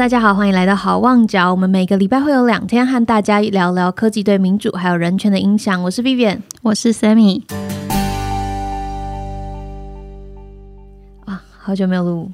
[0.00, 1.50] 大家好，欢迎来到好望角。
[1.50, 5.82] 我们每个礼拜会有两天和大家聊聊科技对民主还有人权的影响。
[5.82, 7.42] 我是 Vivian，我是 Sammy。
[11.26, 12.32] 啊，好久没有录，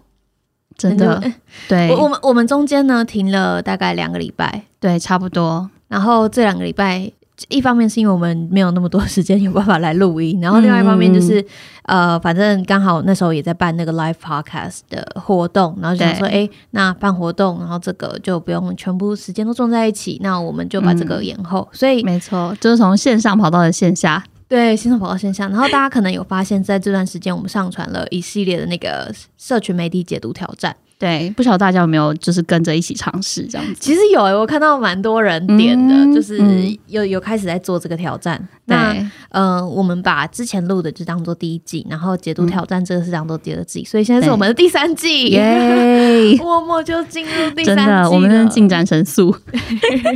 [0.79, 1.21] 真的。
[1.69, 5.69] 对，我我们我们中间呢停了大概两个礼拜，对，差不多。
[5.89, 7.11] 然后这两个礼拜。
[7.49, 11.45] 一方面是因为我们没有那么多时间有办法来录音， 然后另外一方面就是，
[11.83, 21.69] 呃，反正刚好那时候也在办那个 live podcast 的活动，然后想说，哎，那办活动，然后这个就不用全部时间都撞在一起，那我们就把这个延后。
[21.73, 25.47] 所以没错，就是从线上跑到了线下，对，线上跑到线下。
[25.49, 30.75] 然后大家可能有发现，在这段时间我们上传了一系列的那个社群媒体解读挑战。
[30.99, 33.75] 对，不晓得大家有没有就是跟着一起尝试这样子？
[33.81, 36.41] 其实有诶，我看到蛮多人点的，就是
[36.87, 38.43] 有有开始在做这个挑战。
[38.65, 38.97] 那
[39.29, 46.35] 嗯，我们把之前录的就当做第一季，然后解读挑战这个是当做第二季，所以现在是我们的第三季，耶！
[46.41, 49.37] 默默就进入第三季我们的进展神速，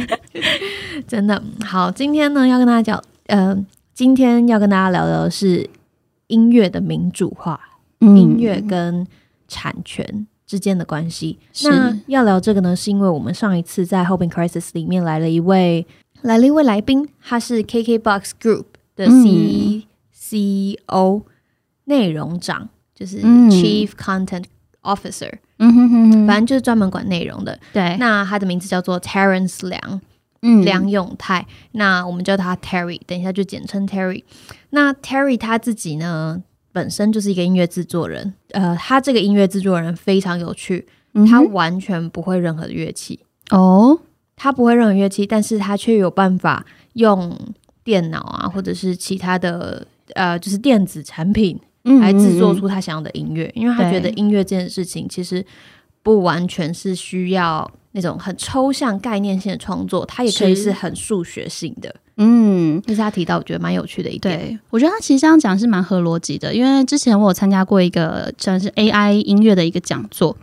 [1.06, 1.91] 真的好。
[1.91, 5.69] 今天呢，要跟大家讲，嗯，今天要跟大家聊的是
[6.28, 7.61] 音乐的民主化，
[7.98, 9.06] 音乐跟
[9.47, 10.27] 产权。
[10.51, 11.39] 之间的关系。
[11.62, 15.87] 那要聊这个呢，是因为我们上一次在 Hoping Crisis 里面来了一位
[16.23, 18.65] 来了一位来宾，他是 KKBox Group
[18.97, 21.23] 的 C C O
[21.84, 24.47] 内容长，就是 Chief Content
[24.83, 27.56] Officer，嗯哼哼哼，反正就是专门管内容的。
[27.73, 30.01] 对，那他的名字叫做 Terence 梁，
[30.43, 31.47] 嗯，梁永泰。
[31.73, 34.25] 那我们叫他 Terry，等一下就简称 Terry。
[34.71, 36.43] 那 Terry 他自己呢？
[36.73, 40.87] 本身就是一个音乐制作人，呃，他这个音乐制作人非常有趣，
[41.29, 43.21] 他完全不会任何的乐器。
[43.51, 43.99] 哦，
[44.37, 47.37] 他不会任何乐器，但是他却有办法用
[47.83, 51.59] 电脑啊，或者是其他的呃，就是电子产品
[52.01, 55.45] 来制作出他想要的音乐，因为他觉得音乐这件事情其实
[56.03, 60.71] 不完全是需要那种很抽象概念性的创作，它也可以是。
[60.73, 61.94] 很数学性的。
[62.22, 64.38] 嗯，这是他提到，我觉得蛮有趣的一点。
[64.38, 70.36] 对我觉得他其实这样讲是蛮合逻辑的，因为之前我有参加过一个算是 AI 音乐的一个讲座，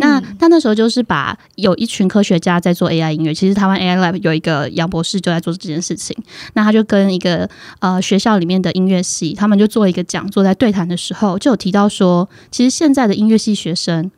[0.00, 6.16] 那他那时候就是把有一群科学家在做 AI 音乐，其实台湾 AI Lab 有一个杨博士就在做这件事情，
[6.54, 7.48] 那他就跟一个
[7.78, 14.10] 呃学校里面的音乐系，他们就做一个讲座，在对谈的时候就有提到说，其实现在的音乐系学生。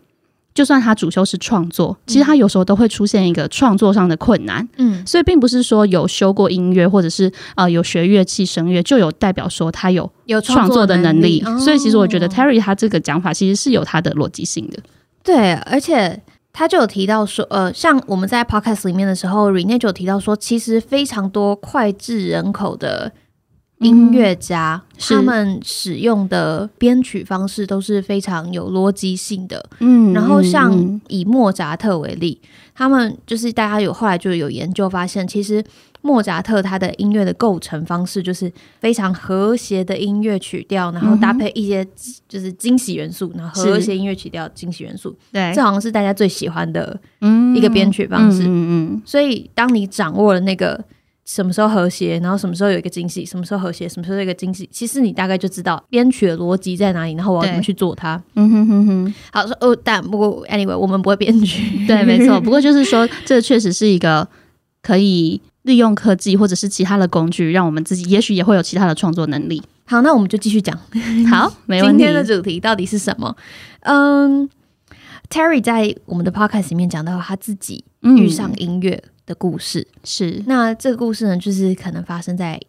[0.54, 4.66] 就算他主修是创作，其实他有时候都会出现一个创作上的困难。
[4.76, 11.42] 嗯，所以并不是说有修过音乐或者是呃有学乐器声乐就有代表说他有有创作的能力。
[11.58, 14.78] 所以其实我觉得 Terry 他这个讲法其实是有他的逻辑性的。
[15.22, 16.20] 对，而且
[16.52, 23.12] 他就有提到说，呃，像我们在 Podcast 里面的时候，Rene 就有提到说，其实非常多脍炙人口的。
[23.82, 32.40] 音乐家他们使用的编曲方式都是非常有逻辑性的，嗯，然后像以莫扎特为例，
[32.74, 35.62] 他们就是大家有后来就有研究发现，其实
[36.00, 38.50] 莫扎特他的音乐的构成方式就是
[38.80, 41.86] 非常和谐的音乐曲调，然后搭配一些
[42.28, 46.98] 就是惊喜元素，然后和谐音乐曲调惊喜元素，对，这好像是大家最喜欢的
[47.56, 50.82] 一个编曲方式，嗯嗯，所以当你掌握了那个。
[51.24, 58.20] 什么时候和谐，然后什么时候有一个惊喜，什么时候和谐，什么时候有一个惊喜，其实你大概就知道编曲的逻辑在哪里，然后我要怎么去做它。
[58.34, 59.14] 嗯哼哼哼。
[59.32, 61.62] 好说哦，但不过 anyway，我们不会编曲。
[61.86, 62.40] 对，没错。
[62.40, 64.26] 不过就是说，这确实是一个
[64.82, 69.62] 可以利用科技或者是其他的工具，让我们自己也许也会有其他的创作能力。
[69.84, 70.76] 好，那我们就继续讲。
[71.30, 71.98] 好， 没问题。
[71.98, 73.36] 今天的主题到底是什么？
[73.82, 74.48] 嗯
[75.30, 79.02] ，Terry 在我们的 podcast 里面讲到他自己遇上音乐。
[79.26, 82.60] 的故事是那这个故事呢，就是可能发生在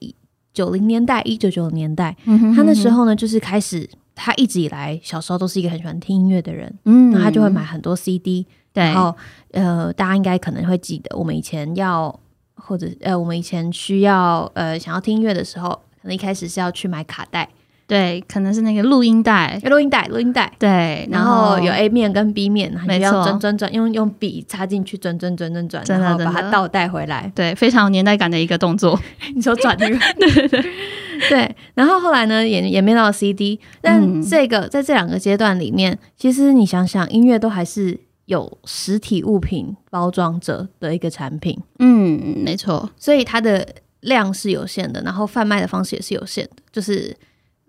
[0.54, 2.16] 九零年代，一九九零年代。
[2.56, 8.46] 他那时候呢，就是开始，他一直以来小时候都是一个很喜欢听音乐的人，嗯，那他就会买很多 CD。
[8.74, 9.16] 然后，
[9.52, 12.20] 呃，大家应该可能会记得，我们以前要
[12.56, 15.70] 或者呃，我们以前需要呃，想要听音乐的时候，
[16.02, 17.48] 可能一开始是要去买卡带。
[17.94, 20.52] 对，可能是那个录音带，录音带，录音带。
[20.58, 27.32] 对，然后有 A 面跟 B 面，你要转转转，用用笔插进去，转转转转转，然后把它倒带回来。
[27.36, 29.00] 对，非常有年代感的一个动作。
[29.36, 30.66] 你说转那个，对对对
[31.30, 31.56] 对。
[31.76, 41.56] 然后后来呢，演演变到 CD，但这个在这两个阶段里面，其实你想想，音乐都还是有实体物品包装着的一个产品。
[41.78, 42.90] 嗯，没错。
[42.98, 43.64] 所以它的
[44.00, 47.16] 量是有限的，然后贩卖的方式也是有限的，就是。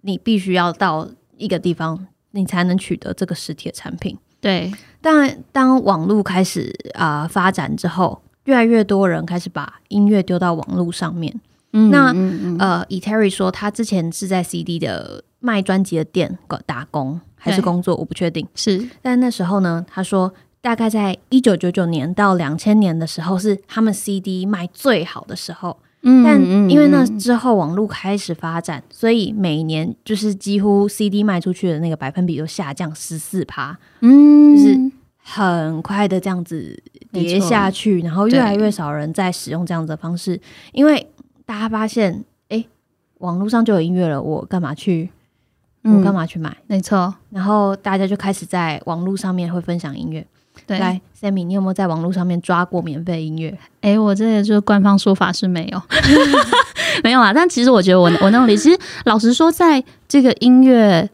[0.06, 4.16] 你必须要到一个地方，你才能取得这个实体的产品。
[4.40, 4.70] 对，
[5.00, 11.40] 但当网络开始啊发展之后，越来越多人开始把音乐丢到网络上面。
[11.72, 12.14] 嗯那
[12.58, 18.46] 呃，以 Terry 说，他之前是在 CD 的卖专辑的店打工还是工作，我不确定。
[18.54, 25.78] 是，但那时候呢，他说大概在一九九九年到两千年的时候，是他们 CD 卖最好的时候。
[26.04, 36.78] 但因为那之后网络开始发展，所以每年就是几乎 CD 卖出去的那个百分比都下降十四趴，嗯，就是很快的这样子
[37.10, 40.38] 跌下去，然后越来越少人在使用这样子的方式，
[40.72, 41.10] 因为
[41.46, 42.62] 大家发现，哎，
[43.18, 45.08] 网络上就有音乐了，我干嘛去，
[45.84, 46.54] 我干嘛去买？
[46.66, 50.26] 没错，然后大家就开始在网络上面会分享音乐。
[50.66, 53.56] 对，来，Sammy，你有没有在网络上面抓过免费音乐？
[53.82, 55.82] 哎，我这个就是官方说法是没有，
[57.04, 57.32] 没有啊。
[57.32, 58.62] 但其实我觉得我我能理解。
[58.62, 61.08] 其实老实说，在这个音乐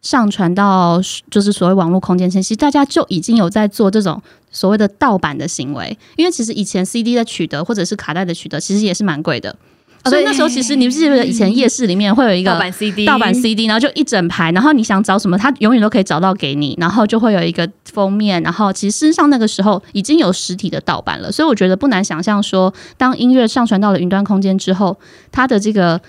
[0.00, 1.00] 上传到
[1.30, 5.98] 就是所谓网络空间前，其实大家就已经有在做这种所谓的盗版的行为。
[6.16, 9.56] 因为其实以前 CD 的取得或者是卡带的取得，其实也是蛮贵的。
[10.04, 24.96] 所以那时候其实你记不记得以前夜市里面会有一个盗版 CD，盗版 CD，然后就一整排，然后你想找什么，它永远都可以找到给你，然后就会有一个封面，然后其实事实上那个时候已经有实体的盗版了，所以我觉得不难想象说，当音乐上传到了云端空间之后，
[25.32, 26.00] 它的这个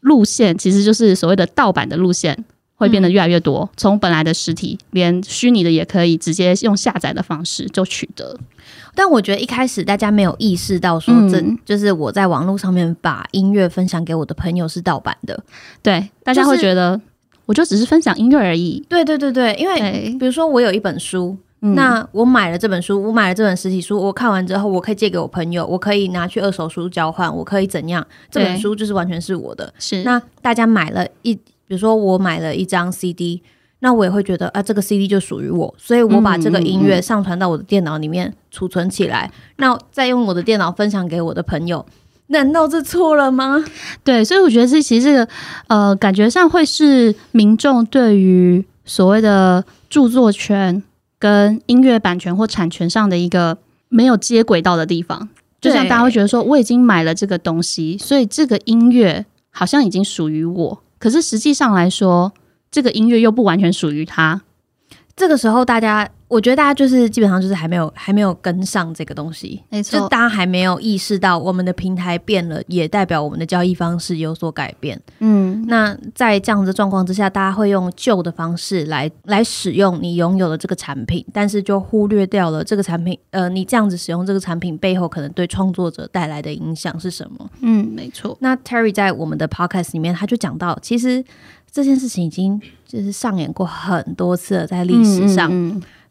[0.00, 2.44] 路线其实就是所谓的盗版的路线。
[2.76, 8.34] 会变得越来越多，从本来的实体，连虚拟的也可以直接用下载的方式就取得。
[8.94, 15.42] 但我觉得一开始大家没有意识到，说这就是我在网络上面把音乐分享给我的朋友是盗版的。
[15.82, 17.00] 对，大家会觉得
[17.46, 18.84] 我就只是分享音乐而已。
[18.88, 28.06] 对对对对，因为比如说我有一本书，那我买了这本书，我买了这本实体书，我看完之后，我可以借给我朋友，我可以拿去二手书交换，我可以怎样？
[28.30, 29.72] 这本书就是完全是我的。
[29.78, 31.38] 是，那大家买了一。
[31.66, 33.40] 比如说，我买了一张 CD，
[33.80, 41.84] 那我也会觉得啊，这个 CD 就属于我，所以我把这个音乐上传到我的电脑里面储存起来，那再用我的电脑分享给我的朋友，
[42.28, 43.64] 难道这错了吗？
[44.04, 45.28] 对，所以我觉得这其实这个
[45.68, 50.82] 呃，感觉上会是民众对于所谓的著作权
[51.18, 55.28] 跟音乐版权或产权上的一个没有接轨到的地方，
[55.60, 60.82] 就像大家会觉得说，我已经买了这个东西，所以这个音乐好像已经属于我。
[60.98, 62.32] 可是实际上来说，
[62.70, 64.42] 这个音乐又不完全属于他。
[65.16, 66.08] 这个时候，大家。
[66.30, 74.96] 我觉得大家就是基本上就是还没有还没有跟上这个东西，没错，就大家还没有意识到我们的平台变了，也代表我们的交易方式有所改变。
[75.18, 87.50] 嗯，那在这样的状况之下，大家会用旧的方式来来使用你拥有的这个产品，但是就忽略掉了这个产品，呃，你这样子使用这个产品背后可能对创作者带来的影响是什么？
[87.60, 88.38] 嗯，没错。
[88.40, 91.24] 那 Terry 在我们的 Podcast 里面，他就讲到，其实
[91.70, 95.50] 这件事情已经就是上演过很多次了，在历史上。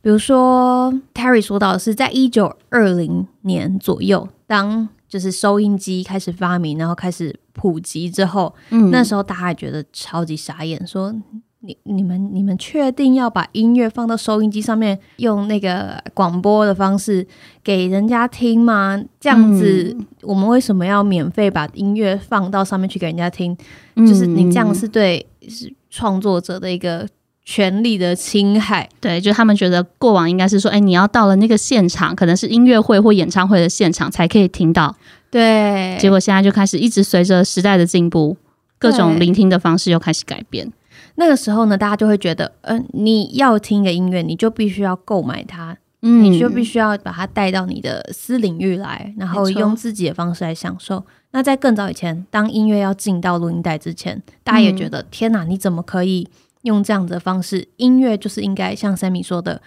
[0.01, 11.13] 比如说，Terry 说到的是，在一九二零年左右，当就是收音机开始发明，然后开始普及之后，嗯，那时候大家觉得超级傻眼，说
[11.61, 17.25] 你你们你们确定要把音乐放到收音机上面，用那个广播的方式
[17.63, 19.01] 给人家听吗？
[19.19, 23.57] 这样子，我们为什么要免费把音乐放到上面去给人家听？
[23.97, 27.07] 就是你这样是对是创作者的一个。
[27.45, 34.95] 权利的侵害，对，就他们觉得过往应该是说，哎，你要到了那个现场，可能是音乐会或演唱会的现场才可以听到，
[35.31, 35.97] 对。
[36.00, 38.38] 结果现在就开始一直随着时代的进步，
[38.77, 40.71] 各种聆听的方式又开始改变。
[41.19, 51.06] 那个时候呢，大家就会觉得，嗯，你要听一个音乐，你就必须要购买它，嗯，你就必须要把它带到你的私领域来，然后用自己的方式来享受。
[51.31, 56.28] 那在更早以前，当音乐要进到录音带之前，大家也觉得，天哪，你怎么可以？
[56.64, 59.61] 用这样的方式，音乐就是应该像 Sammy 说的，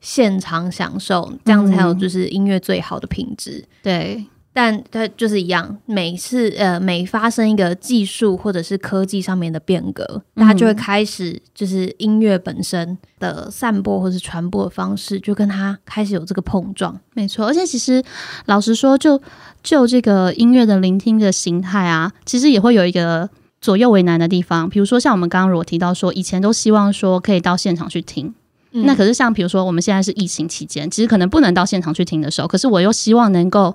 [0.00, 3.64] 现场享受，这样子才有就是音乐最好的品质。
[3.82, 4.24] 对，
[4.56, 16.98] 但它就是一样，每次呃每发生一个技术或者是科技上面的变革，大家就会开始就是音乐本身的散播或是传播的方式，就跟它开始有这个碰撞。
[17.12, 18.02] 没错，而且其实
[18.46, 19.20] 老实说，就
[19.62, 23.28] 就这个音乐的聆听的形态啊，其实也会有一个。
[23.58, 28.32] 左右为难的地方，比如说像我们刚刚如果提到说，以前都希望说可以到现场去听，
[28.70, 33.74] 那可是像比如说我们现在是疫情期间，其实可能不能到现场去听的时候，可是我又希望能够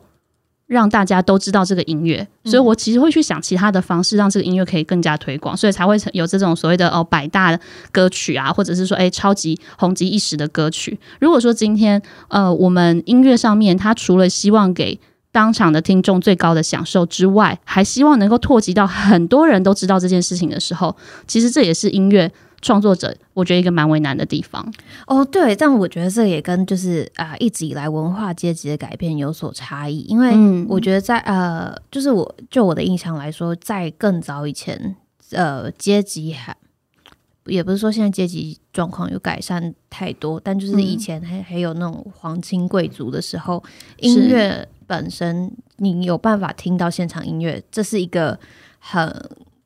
[0.71, 7.59] 让大家都知道这个音乐，所以我其实会去想其他的方式，让这个音乐可以更加推广，所以才会有这种所谓的哦百大
[7.91, 10.97] 歌曲啊，或者是说哎超级红极一时的歌曲。
[11.19, 14.97] 如果说今天呃我们音乐上面，它除了希望给
[15.33, 20.95] 当场的听众最高的享受之外，还希望能够拓及到很多人都知道这件事情的时候，
[21.27, 24.71] 其实这也是音乐创作者我觉得一个蛮为难的地方。
[25.07, 30.31] 哦，对，但我觉得这也跟就是啊一直以来文化阶级的改变有所差异，因为
[30.67, 34.95] 我觉得在呃，就是我就我的印象来说，在更早以前，
[35.31, 36.55] 呃，阶级还
[37.45, 43.63] 也不是说现在阶级状况有改善太多，但就是以前还还有那种皇亲贵族的时候，
[43.97, 48.39] 音乐本身你有办法听到现场音乐，这是一个
[48.77, 49.11] 很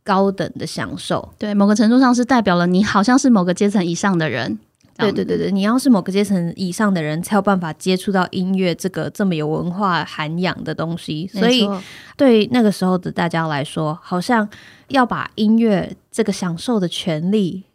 [0.06, 1.28] 高等的享受。
[1.38, 4.58] 对，某个程度上是代表了你好像是某个阶层以上的人。
[4.98, 11.28] 对对对对，你要是某个阶层以上的人，才有办法接触到音乐这个这么有文化涵养的东西。
[11.28, 11.68] 所以，
[12.16, 14.48] 对那个时候的大家来说，好像
[14.88, 17.66] 要把音乐这个享受的权利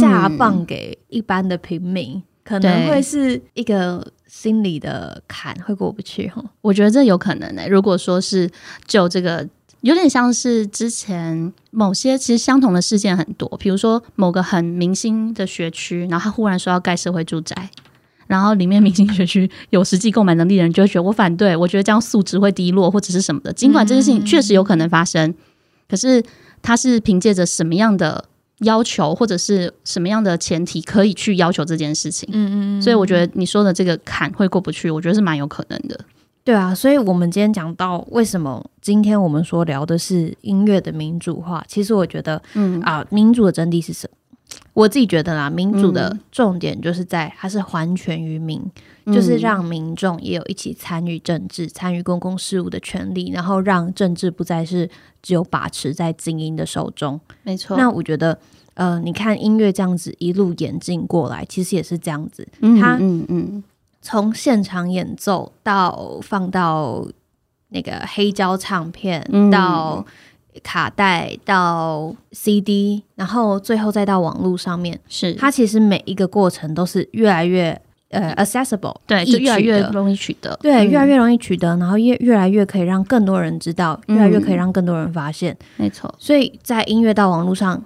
[0.00, 6.42] 下放给一般的平民，可能会是一个心理的坎，会过不去哈。
[6.62, 7.68] 我觉得这有可能呢。
[7.68, 8.48] 如果说是
[8.86, 9.46] 就这个。
[9.82, 17.70] 有点像是之前某些其实相同的事件很多，比如说某个很明星的学区，然后他忽然说要盖社会住宅，
[18.26, 23.52] 然后里面明星学区有实际购买能力的人就会觉得我反对，我觉得这样素质会低落或者是什么的。
[23.52, 25.34] 尽管这件事情确实有可能发生，
[25.88, 26.22] 可是
[26.60, 28.26] 他是凭借着什么样的
[28.58, 32.28] 要求或者是什么样的前提可以去要求这件事情？
[32.32, 35.98] 嗯嗯，所以我觉得你说的这个坎会过不去，我觉得是蛮有可能的。
[36.50, 44.58] 对啊，所以我们今天讲到为什么今天我们说聊的是音乐的民主化，其实我觉得，嗯啊，民主的真谛是什么？
[44.72, 48.60] 我自己觉得啦，民主的重点就是在它是还权于民，
[49.06, 54.90] 就是让民众也有一起参与政治、参与公共事务的权利，然后让政治不再是
[55.22, 57.20] 只有把持在精英的手中。
[57.44, 57.76] 没错。
[57.76, 58.36] 那我觉得，
[58.74, 62.44] 呃，你看音乐这样子一路演进过来，其实也是这样子。
[62.80, 63.62] 它，嗯嗯。
[64.02, 67.06] 从现场演奏到放到
[67.68, 70.04] 那个黑胶唱片，到
[70.62, 75.34] 卡带，到 CD，然后最后再到网络上面，是。
[75.34, 86.12] 它其实每一个过程都是越来越呃 accessible，对，就越来越容易取得，对，越来越容易取得，然后越越来越可以让更多人知道，越来越可以让更多人发现，没错。
[86.18, 87.80] 所以在音乐到网络上，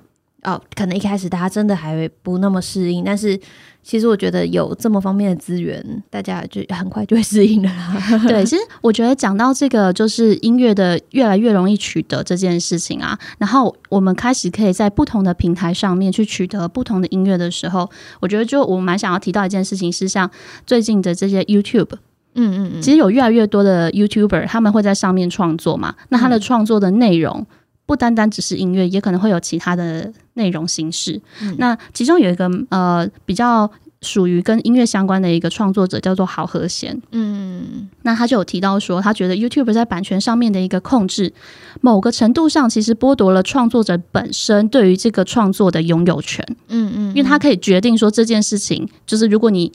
[0.45, 3.39] 哦，可能一开始大家真的还不那么适应，但是。
[3.87, 7.71] 其实我觉得有这么方面的资源，大家就很快就会适应了。
[8.27, 17.87] 对，其实我觉得讲到这个，就是音乐的越来越容易取得这件事情啊，然后我们开始可以在不同的平台上面去取得不同的音乐的时候，
[18.21, 20.31] 我觉得就我蛮想要提到一件事情，是像
[20.67, 21.99] 最近的这些 YouTube，
[22.37, 27.47] 嗯嗯嗯，其实有越来越多的 YouTuber 他们会在上面创作嘛，那他的创作的内容
[27.87, 30.13] 不单单只是音乐，也可能会有其他的。
[30.37, 31.21] 内容形式，
[31.59, 33.71] 那其中有一个呃比较
[34.03, 41.33] 属于跟音乐相关的一个创作者叫做好和弦，嗯，那他就有提到说，他觉得 YouTube 在版权上面的一个控制，
[41.81, 49.71] 某个程度上其实剥夺了创作者本身对于这个创作的拥有权，嗯嗯，因为他可以决定说这件事情，就是如果你。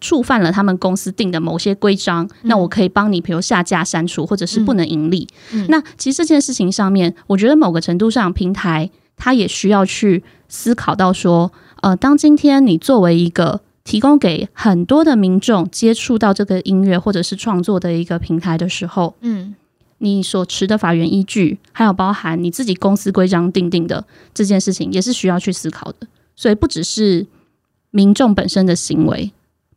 [0.00, 5.26] 触犯了他们公司定的某些规章，那我可以帮你，比如下架、删除，或者是不能盈利。
[5.68, 19.54] 那其实这件事情上面，我觉得某个程度上，平台它也需要去思考到说，呃，当今天你作为一个提供给很多的民众接触到这个音乐或者是创作的一个平台的时候，嗯，
[19.98, 26.06] 你所持的法源依据，还有包含你自己公司规章定定的这件事情，也是需要去思考的。
[26.36, 27.26] 所以不只是
[27.90, 29.32] 民众本身的行为。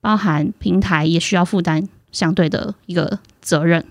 [0.06, 3.84] 包含平台也需要负担相对的一个责任，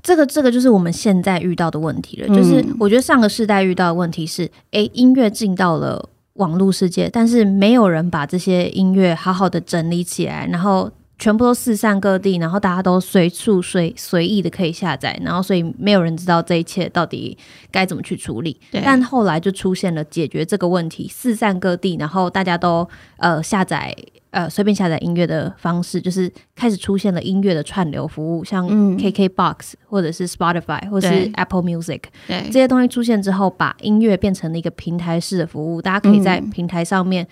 [0.00, 2.28] 这个这个就是我们现在遇到的问题了。
[2.28, 10.88] 就是我觉得上个世代遇到的问题是，诶，音乐进到了网络世界，但是没有人把这些音乐好好的整理起来，然后。
[11.18, 17.36] 全部都四散各地，然后大家都随处随随意的可以下载，然后所以没有人知道这一切到底
[17.70, 18.58] 该怎么去处理。
[18.84, 23.96] 但后来就出现了解决这个问题，四散各地，然后大家都呃下载
[24.30, 28.68] 呃随便下载音乐的方式，就是开始出现了音乐的串流服务，像
[28.98, 37.26] KKBOX 或者是 Spotify 或者是 Apple Music，这些东西出现之后，把音乐变成了一个平台式的服务，大家可以在平台上面。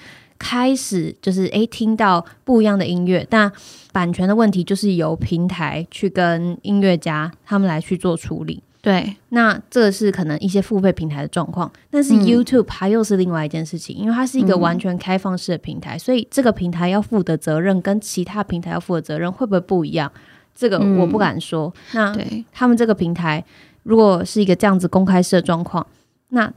[0.44, 3.50] 开始就是诶，听到不一样的音乐，但
[3.92, 8.62] 版权的问题就是由平台去跟音乐家他们来去做处理。
[8.82, 20.12] 对，那这个是可能一些付费平台的状况，但是 YouTube 它又是另外一件事情，因为它是一个完全开放式的平台，所以这个平台要负的责任跟其他平台要负的责任会不会不一样？
[20.54, 21.72] 这个我不敢说。
[21.94, 22.14] 那
[22.52, 23.42] 他们这个平台
[23.84, 25.86] 如果是一个这样子公开式的状况，
[26.28, 26.52] 那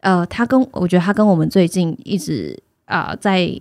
[0.00, 2.60] 呃，他跟我觉得他跟我们最近一直。
[2.90, 3.56] 啊，在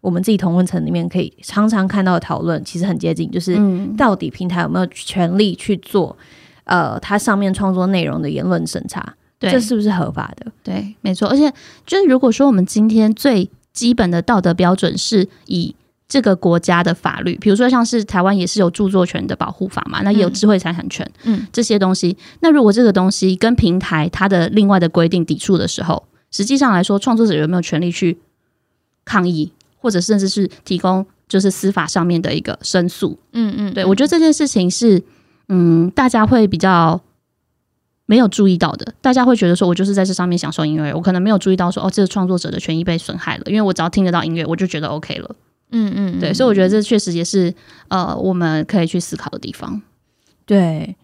[0.00, 3.58] 我们自己同温层里面，可以常常看到的讨论，其实很接近，就是
[3.96, 6.16] 到底平台有没有权利去做
[6.64, 10.52] 呃，它上面创作内容的言论审查，这是不是合法的？
[10.62, 11.26] 对，没错。
[11.28, 11.50] 而且，
[11.86, 15.74] 就是如果说我们今天最基本的道德标准是以
[16.06, 28.18] 这个国家的法律，比如说像是台湾也是有著作权的保护法嘛，那也有智慧财产权，嗯，这些东西，那如果这个东西跟平台它的另外的规定抵触的时候，实际上来说，创作者有没有权利去？
[29.04, 33.18] 抗议，或者甚至是提供就是司法上面的一个申诉。
[33.32, 35.02] 嗯嗯，对我觉得这件事情是，
[35.48, 37.00] 嗯，大家会比较
[38.06, 38.94] 没有注意到的。
[39.00, 45.36] 大家会觉得说，我就是在这上面享受音乐，我可能没有注意到说，哦，这个创作者的权益被损害了，因为我只要听得到音乐，我就觉得 OK 了。
[45.70, 47.52] 嗯嗯，对，所以我觉得这确实也是
[47.88, 49.82] 呃，我们可以去思考的地方。
[50.46, 50.94] 对，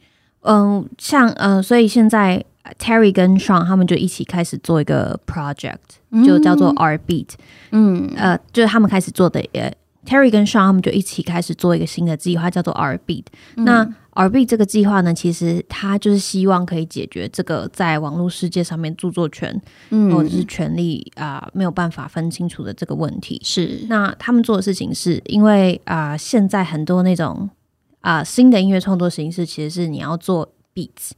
[0.42, 2.44] 嗯，像呃，所以现在
[2.78, 5.76] Terry 跟 Sean 他们就一起开始做一个 project，
[6.24, 7.28] 就叫做 R Beat。
[7.72, 9.74] 嗯，呃，就是他们开始做的，也
[10.06, 13.24] ，Terry 跟 Sean 他们就一起开始做一个新的计划，叫做 R Beat。
[13.56, 19.60] 那 R Beat 这个计划呢，其实它就是希望可以解决这个在网络世界上面著作权
[20.12, 23.40] 或者是权利啊没有办法分清楚的这个问题。
[23.44, 27.48] 是，那他们做的事情是因为啊，现在很多那种。
[28.02, 31.10] 啊，新的音乐创作形式其实是你要做 beats，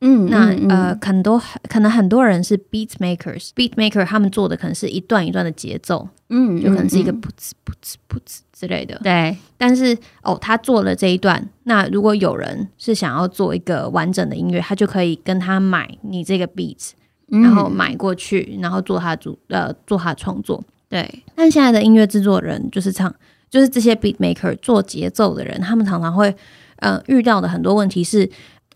[0.00, 9.36] 嗯，那呃，很多可能很多人是 beat makers，beat maker 他们做的可能是一段一段的节奏，嗯，就可能是一个噗呲噗呲噗呲之类的，对。
[9.58, 16.92] 但是哦，他做了这一段，那如果有人是想要做一个完整的音乐，他就可以跟他买你这个 beats，
[17.28, 21.22] 然后买过去，然后做他主呃做他的创作，对。
[21.34, 23.14] 但现在的音乐制作人就是唱。
[23.50, 26.32] 就是这些 beat maker 做节奏的人，他们常常会，
[26.76, 28.30] 呃，遇到的很多问题是，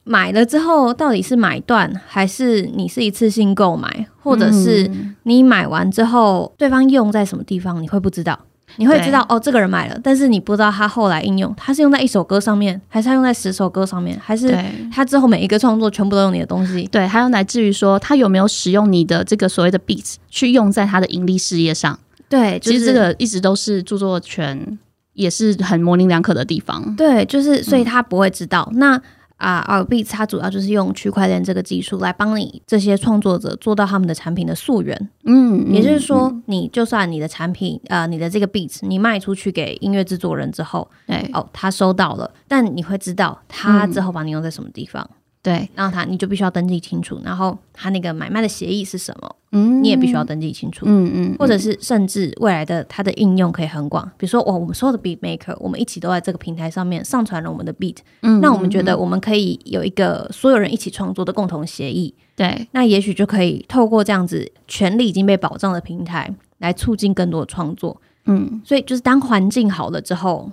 [0.04, 4.90] 买了之后到底是买断，还是你是一次性购买，或者是
[5.24, 8.38] 你买完之后对方用在什么地方，你会不知道？
[8.76, 14.52] 你会知道哦，这个人买了，但是你不知道他后来应用，他是用在一首歌上面，还是他用在十首歌上面，还是
[14.92, 16.88] 他之后每一个创作全部都用你的东西？
[16.90, 21.96] 对，还有乃至于说他有没有使用你的这个所谓的 beats 去用在他的盈利事业上？
[22.28, 24.78] 对，其实这个一直都是著作权
[25.12, 26.96] 也是很模棱两可的地方。
[26.96, 28.68] 对，就是所以他不会知道。
[28.74, 29.00] 那
[29.36, 35.10] 啊 b 它主要就是用区块链这个技术来帮你这些创作者做到他们的产品的溯源。
[35.24, 45.08] 嗯，也就是说，你就算你的产品呃，你的这个 beat 你卖出去给音乐制作人之后，对，哦，他收到了，但你会知道他之后把你用在什么地方。
[45.44, 70.50] 对，然后他你就必须要登记清楚，然后他那个买卖的协议是什么，嗯，你也必须要登记清楚，嗯嗯，或者是甚至未来的它的应用可以很广，比如说哦，我们所有的 beat maker，我们一起都在这个平台上面上传了我们的 beat，嗯，那我们觉得我们可以有一个所有人一起创作的共同协议，对，那也许就可以透过这样子权利已经被保障的平台来促进更多的创作，嗯，所以就是当环境好了之后，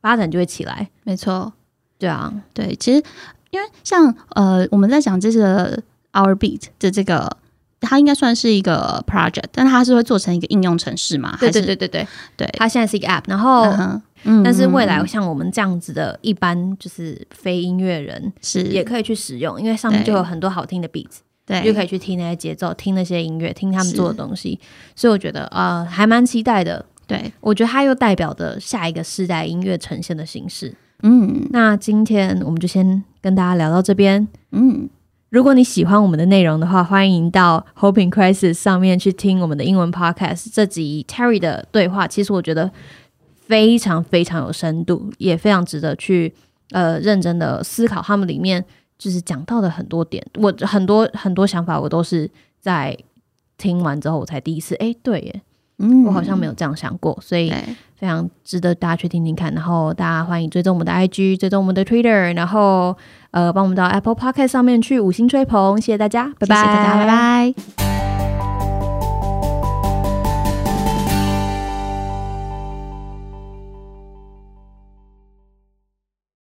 [0.00, 1.52] 发展就会起来，没错，
[1.98, 3.04] 对啊，对，其实。
[3.50, 5.76] 因为像呃，我们在讲这个
[6.12, 7.36] Our Beat 的这个，
[7.80, 11.36] 它应该算是一个 project，但它是会做成一个应用程式嘛？
[11.40, 12.06] 对对对对对。
[12.36, 13.64] 对，它现在是一个 app，然后，
[14.24, 18.62] 嗯，但是未来像我们这样子的一般就是非音乐人是。
[18.62, 24.60] 也可以去使用，因为上面就有很多好听的 beats，对，就可以去听那些节奏，听那些音乐，听他们做的东西，
[24.94, 26.84] 所以我觉得呃还蛮期待的。
[27.06, 27.32] 对。
[27.40, 30.74] 我觉得它又代表着下一个世代音乐呈现的形式。
[31.02, 34.26] 嗯，那今天我们就先跟大家聊到这边。
[34.52, 34.88] 嗯，
[35.30, 40.48] 如果你喜欢我们的内容的话，欢迎到 Hoping Crisis 上面去听我们的英文 podcast。
[40.52, 42.70] 这集 Terry 的对话，其实我觉得
[43.46, 46.32] 非常非常有深度，也非常值得去
[46.70, 48.02] 呃认真的思考。
[48.02, 48.64] 他们里面
[48.98, 52.96] 就是讲到的很多点，我很多很多想法，我都是在
[53.56, 55.42] 听完之后我才第一次，哎，对耶。
[55.80, 57.50] 嗯，我好像没有这样想过，所以
[57.96, 59.52] 非常值得大家去听听看。
[59.54, 62.96] 然后大家欢迎追踪我们的 IG，追踪我们的 Twitter，然后
[63.30, 67.99] 呃，帮我们到 Apple Podcast 上面去五星吹捧，谢谢大家，拜拜，大家拜拜。